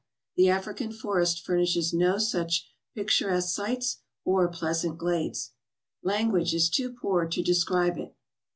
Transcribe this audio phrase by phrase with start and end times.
[0.35, 5.51] the African forest furnishes no such picturesque sights or pleasant glades.
[6.01, 8.15] Language is too poor to describe it.